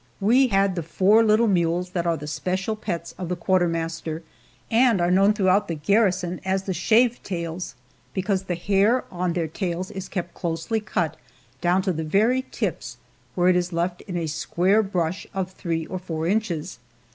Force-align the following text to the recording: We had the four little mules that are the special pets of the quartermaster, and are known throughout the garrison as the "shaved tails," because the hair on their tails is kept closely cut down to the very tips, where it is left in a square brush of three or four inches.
We 0.19 0.47
had 0.47 0.73
the 0.73 0.81
four 0.81 1.23
little 1.23 1.45
mules 1.47 1.91
that 1.91 2.07
are 2.07 2.17
the 2.17 2.25
special 2.25 2.75
pets 2.75 3.13
of 3.19 3.29
the 3.29 3.35
quartermaster, 3.35 4.23
and 4.71 4.99
are 4.99 5.11
known 5.11 5.31
throughout 5.31 5.67
the 5.67 5.75
garrison 5.75 6.41
as 6.43 6.63
the 6.63 6.73
"shaved 6.73 7.23
tails," 7.23 7.75
because 8.11 8.45
the 8.45 8.55
hair 8.55 9.05
on 9.11 9.33
their 9.33 9.47
tails 9.47 9.91
is 9.91 10.09
kept 10.09 10.33
closely 10.33 10.79
cut 10.79 11.17
down 11.61 11.83
to 11.83 11.93
the 11.93 12.03
very 12.03 12.41
tips, 12.49 12.97
where 13.35 13.49
it 13.49 13.55
is 13.55 13.71
left 13.71 14.01
in 14.07 14.17
a 14.17 14.25
square 14.25 14.81
brush 14.81 15.27
of 15.35 15.51
three 15.51 15.85
or 15.85 15.99
four 15.99 16.25
inches. 16.25 16.79